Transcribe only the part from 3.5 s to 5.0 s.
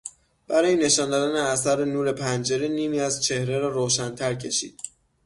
را روشنتر کشید.